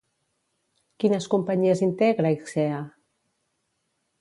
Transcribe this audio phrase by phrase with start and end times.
[1.03, 2.81] Quines companyies integra Exea?